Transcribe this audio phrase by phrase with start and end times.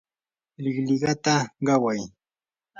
[0.63, 1.99] liqliqata qaway